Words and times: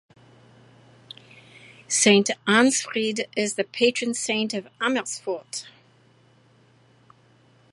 Saint 1.87 2.31
Ansfried 2.47 3.27
is 3.37 3.53
the 3.53 3.63
patron 3.63 4.15
saint 4.15 4.51
of 4.55 4.67
Amersfoort. 4.81 5.67